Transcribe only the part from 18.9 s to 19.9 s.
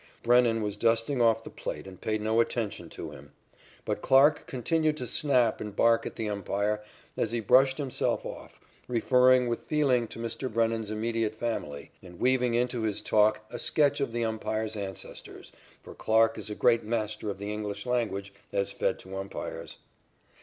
to umpires.